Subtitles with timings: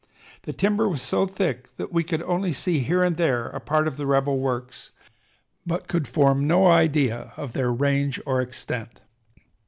[0.45, 3.87] The timber was so thick that we could only see here and there a part
[3.87, 4.93] of the rebel works,
[5.63, 9.01] but could form no idea of their range or extent....